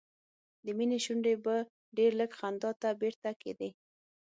[0.65, 1.55] د مينې شونډې به
[1.97, 3.69] ډېر لږ خندا ته بیرته کېدې